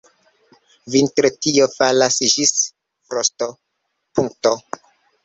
Vintre 0.93 1.29
tio 1.45 1.67
falas 1.73 2.17
ĝis 2.37 2.53
frostopunkto. 3.11 4.55